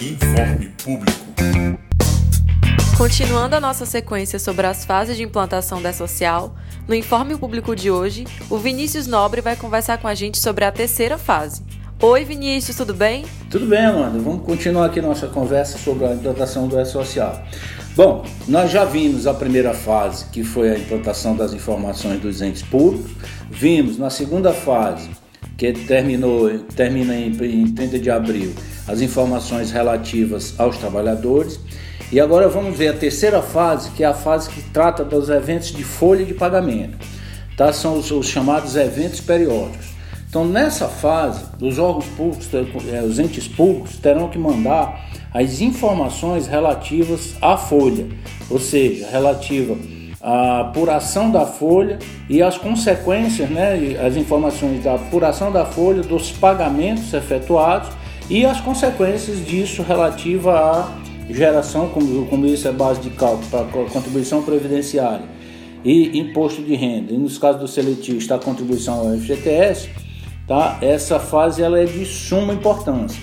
[0.00, 1.26] Informe Público.
[2.98, 6.54] Continuando a nossa sequência sobre as fases de implantação da social,
[6.86, 10.70] no Informe Público de hoje, o Vinícius Nobre vai conversar com a gente sobre a
[10.70, 11.62] terceira fase.
[12.02, 13.24] Oi, Vinícius, tudo bem?
[13.50, 14.18] Tudo bem, Amanda.
[14.18, 17.42] Vamos continuar aqui nossa conversa sobre a implantação do E-Social.
[17.96, 22.60] Bom, nós já vimos a primeira fase, que foi a implantação das informações dos entes
[22.60, 23.12] públicos.
[23.50, 25.08] Vimos na segunda fase,
[25.56, 28.54] que terminou, termina em, em 30 de abril,
[28.86, 31.58] as informações relativas aos trabalhadores.
[32.12, 35.72] E agora vamos ver a terceira fase, que é a fase que trata dos eventos
[35.72, 36.96] de folha de pagamento.
[37.56, 37.72] Tá?
[37.72, 39.96] São os, os chamados eventos periódicos.
[40.28, 46.46] Então, nessa fase, os órgãos públicos, eh, os entes públicos terão que mandar as informações
[46.46, 48.06] relativas à folha,
[48.50, 49.76] ou seja, relativa
[50.20, 56.32] à apuração da folha e as consequências, né, as informações da apuração da folha, dos
[56.32, 57.88] pagamentos efetuados
[58.28, 63.64] e as consequências disso relativa à geração, como, como isso é base de cálculo para
[63.64, 65.24] contribuição previdenciária
[65.84, 69.88] e imposto de renda, e nos casos do seletista a contribuição ao FGTS,
[70.46, 70.78] tá?
[70.80, 73.20] essa fase ela é de suma importância,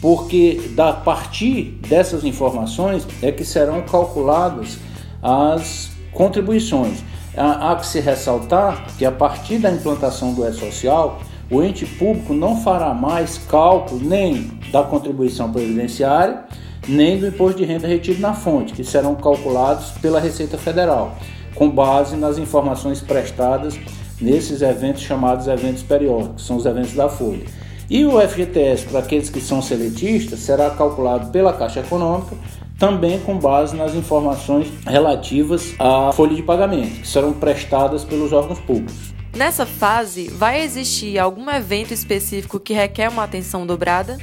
[0.00, 4.78] porque da partir dessas informações é que serão calculadas
[5.22, 7.04] as contribuições.
[7.36, 12.62] Há, que se ressaltar que a partir da implantação do E-Social, o ente público não
[12.62, 16.44] fará mais cálculo nem da contribuição previdenciária,
[16.86, 21.16] nem do imposto de renda retido na fonte, que serão calculados pela Receita Federal,
[21.54, 23.78] com base nas informações prestadas
[24.20, 27.44] nesses eventos chamados eventos periódicos, são os eventos da Folha.
[27.88, 32.36] E o FGTS, para aqueles que são seletistas, será calculado pela Caixa Econômica,
[32.78, 38.60] também com base nas informações relativas à folha de pagamento, que serão prestadas pelos órgãos
[38.60, 39.19] públicos.
[39.40, 44.18] Nessa fase, vai existir algum evento específico que requer uma atenção dobrada?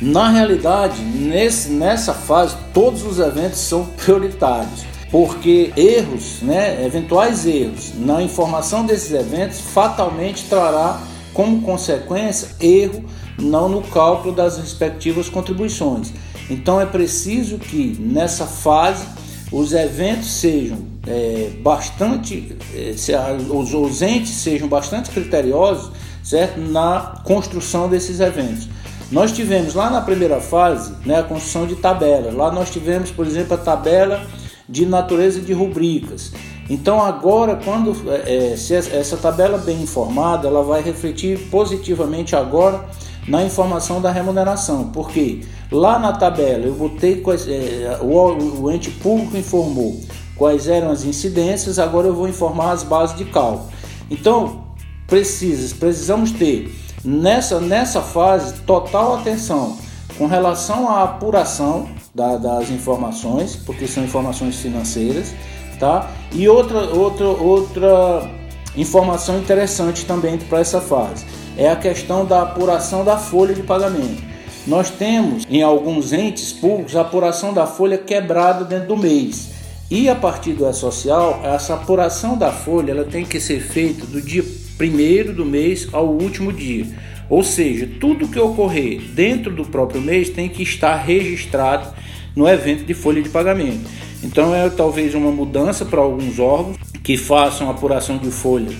[0.00, 7.92] Na realidade, nesse, nessa fase, todos os eventos são prioritários porque erros, né, eventuais erros
[7.98, 10.98] na informação desses eventos fatalmente trará
[11.34, 13.04] como consequência erro
[13.38, 16.14] não no cálculo das respectivas contribuições.
[16.48, 19.06] Então é preciso que nessa fase
[19.52, 23.12] os eventos sejam é, bastante, é, se,
[23.50, 25.90] os, os entes sejam bastante criteriosos,
[26.22, 28.68] certo, na construção desses eventos.
[29.10, 32.34] Nós tivemos lá na primeira fase, né, a construção de tabelas.
[32.34, 34.26] Lá nós tivemos, por exemplo, a tabela
[34.66, 36.32] de natureza de rubricas.
[36.70, 42.82] Então agora, quando é, se essa tabela bem informada, ela vai refletir positivamente agora
[43.26, 48.90] na informação da remuneração, porque lá na tabela eu botei quais, é, o, o ente
[48.90, 50.00] público informou
[50.36, 53.70] quais eram as incidências, agora eu vou informar as bases de cálculo.
[54.10, 54.64] Então
[55.06, 56.74] precisa, precisamos ter
[57.04, 59.76] nessa, nessa fase total atenção
[60.18, 65.32] com relação à apuração da, das informações, porque são informações financeiras,
[65.78, 66.10] tá?
[66.32, 68.30] E outra, outra, outra
[68.76, 71.24] informação interessante também para essa fase
[71.56, 74.22] é a questão da apuração da folha de pagamento.
[74.66, 79.50] Nós temos em alguns entes públicos a apuração da folha quebrada dentro do mês.
[79.90, 84.22] E a partir do E-Social, essa apuração da folha ela tem que ser feita do
[84.22, 84.44] dia
[84.78, 86.86] primeiro do mês ao último dia.
[87.28, 91.92] Ou seja, tudo que ocorrer dentro do próprio mês tem que estar registrado
[92.34, 93.90] no evento de folha de pagamento.
[94.22, 98.70] Então é talvez uma mudança para alguns órgãos que façam apuração de folha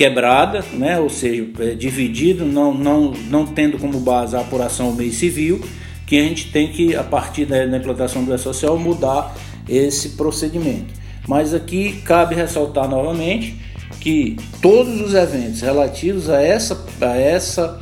[0.00, 0.98] quebrada, né?
[0.98, 5.60] ou seja, é, dividido, não, não, não tendo como base a apuração mês civil,
[6.06, 9.36] que a gente tem que, a partir da, da implantação do E-Social, mudar
[9.68, 10.94] esse procedimento.
[11.28, 13.60] Mas aqui cabe ressaltar novamente
[14.00, 17.78] que todos os eventos relativos a essa, a essa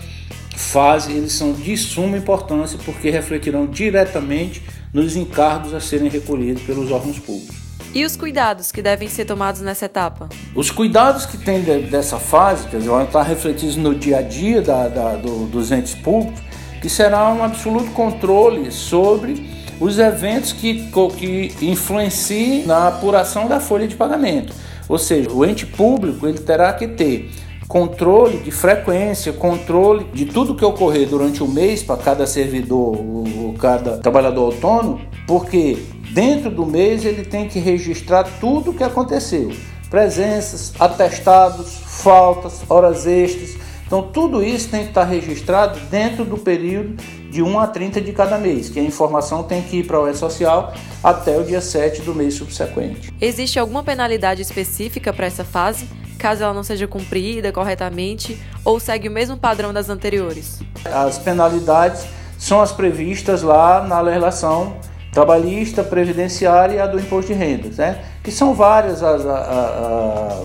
[0.56, 4.60] fase eles são de suma importância porque refletirão diretamente
[4.92, 7.67] nos encargos a serem recolhidos pelos órgãos públicos.
[7.94, 10.28] E os cuidados que devem ser tomados nessa etapa?
[10.54, 14.22] Os cuidados que tem de, dessa fase, quer dizer, vão estar refletidos no dia a
[14.22, 16.40] dia da, da, do, dos entes públicos,
[16.82, 23.88] que será um absoluto controle sobre os eventos que, que influenciem na apuração da folha
[23.88, 24.52] de pagamento.
[24.88, 27.30] Ou seja, o ente público ele terá que ter
[27.68, 33.54] controle de frequência, controle de tudo que ocorrer durante o mês para cada servidor ou
[33.60, 35.76] cada trabalhador autônomo, porque
[36.14, 39.52] dentro do mês ele tem que registrar tudo o que aconteceu:
[39.90, 43.58] presenças, atestados, faltas, horas extras.
[43.86, 48.12] Então, tudo isso tem que estar registrado dentro do período de 1 a 30 de
[48.12, 52.02] cada mês, que a informação tem que ir para o E-Social até o dia 7
[52.02, 53.10] do mês subsequente.
[53.18, 55.88] Existe alguma penalidade específica para essa fase?
[56.18, 60.60] Caso ela não seja cumprida corretamente ou segue o mesmo padrão das anteriores?
[60.84, 62.04] As penalidades
[62.36, 64.76] são as previstas lá na legislação
[65.12, 68.04] trabalhista, previdenciária e a do imposto de rendas, né?
[68.22, 69.00] que são vários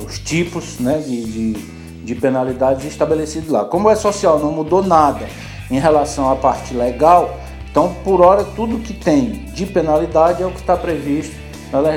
[0.05, 1.53] os tipos né, de, de,
[2.03, 3.65] de penalidades estabelecidos lá.
[3.65, 5.27] Como é social, não mudou nada
[5.69, 7.37] em relação à parte legal,
[7.69, 11.35] então por hora tudo que tem de penalidade é o que está previsto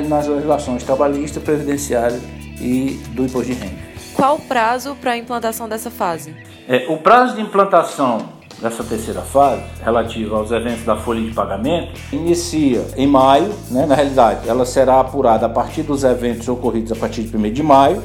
[0.07, 2.19] nas legislações trabalhista, previdenciária
[2.59, 3.77] e do imposto de renda.
[4.13, 6.35] Qual o prazo para a implantação dessa fase?
[6.67, 11.93] É, o prazo de implantação dessa terceira fase, relativa aos eventos da folha de pagamento,
[12.11, 13.85] inicia em maio, né?
[13.85, 17.63] na realidade, ela será apurada a partir dos eventos ocorridos a partir de 1 de
[17.63, 18.01] maio,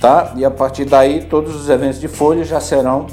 [0.00, 0.32] tá?
[0.36, 3.06] E a partir daí todos os eventos de folha já serão,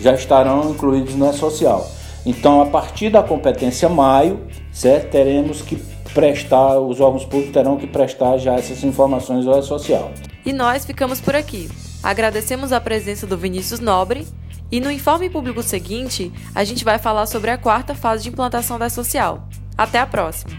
[0.00, 1.84] já estarão incluídos no E-Social.
[2.24, 4.40] Então, a partir da competência maio,
[4.72, 5.10] certo?
[5.10, 5.76] Teremos que
[6.14, 10.10] prestar, os órgãos públicos terão que prestar já essas informações ao E-Social.
[10.46, 11.68] E nós ficamos por aqui.
[12.02, 14.26] Agradecemos a presença do Vinícius Nobre
[14.70, 18.78] e no informe público seguinte, a gente vai falar sobre a quarta fase de implantação
[18.78, 19.48] da social.
[19.76, 20.52] Até a próxima.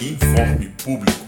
[0.00, 1.25] Informe público.